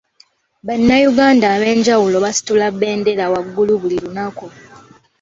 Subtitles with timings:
[0.67, 4.45] Bannayuganda ab'enjawulo basitula bendera waggulu buli lunaku.